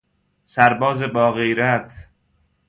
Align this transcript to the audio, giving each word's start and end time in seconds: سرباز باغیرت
سرباز 0.45 1.03
باغیرت 1.03 2.07